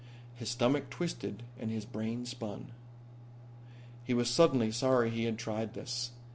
[0.33, 2.71] His stomach twisted and his brain spun.
[4.03, 6.09] He was suddenly sorry he had tried this.